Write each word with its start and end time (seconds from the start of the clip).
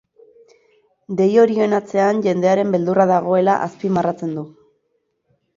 Dei 1.19 1.27
horien 1.41 1.75
atzean 1.79 2.23
jendearen 2.29 2.73
beldurra 2.77 3.07
dagoela 3.15 3.59
azpimarratzen 3.67 4.37
du. 4.39 4.49